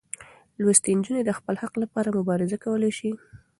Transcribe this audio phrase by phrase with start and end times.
[0.61, 3.11] لوستې نجونې د خپل حق لپاره مبارزه کولی شي.